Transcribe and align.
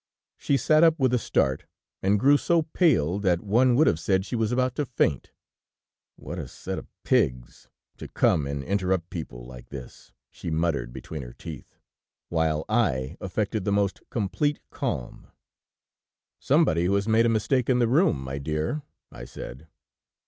"She 0.35 0.57
sat 0.57 0.83
up 0.83 0.97
with 0.97 1.13
a 1.13 1.19
start, 1.19 1.65
and 2.01 2.19
grew 2.19 2.35
so 2.35 2.63
pale 2.63 3.19
that 3.19 3.43
one 3.43 3.75
would 3.75 3.85
have 3.85 3.99
said 3.99 4.25
she 4.25 4.35
was 4.35 4.51
about 4.51 4.73
to 4.77 4.85
faint. 4.87 5.31
"'What 6.15 6.39
a 6.39 6.47
set 6.47 6.79
of 6.79 6.87
pigs, 7.03 7.67
to 7.97 8.07
come 8.07 8.47
and 8.47 8.63
interrupt 8.63 9.11
people 9.11 9.45
like 9.45 9.69
this!' 9.69 10.11
she 10.31 10.49
muttered 10.49 10.91
between 10.91 11.21
her 11.21 11.33
teeth; 11.33 11.77
while 12.29 12.65
I 12.67 13.15
affected 13.21 13.63
the 13.63 13.71
most 13.71 14.01
complete 14.09 14.59
calm. 14.71 15.27
"'Somebody 16.39 16.85
who 16.85 16.95
has 16.95 17.07
made 17.07 17.27
a 17.27 17.29
mistake 17.29 17.69
in 17.69 17.77
the 17.77 17.87
room, 17.87 18.19
my 18.23 18.39
dear,' 18.39 18.81
I 19.11 19.25
said. 19.25 19.67